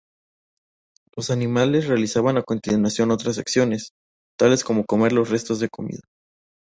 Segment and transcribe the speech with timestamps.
[1.15, 3.91] Los animales realizaban a continuación otras acciones,
[4.35, 6.01] tales como comer los restos de comida.